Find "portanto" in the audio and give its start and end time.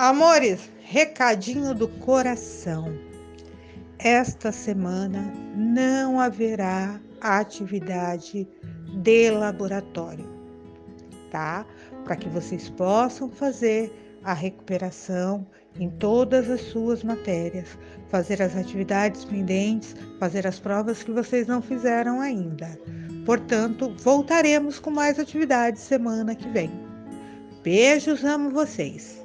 23.26-23.94